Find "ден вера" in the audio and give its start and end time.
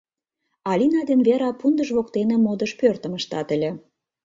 1.09-1.51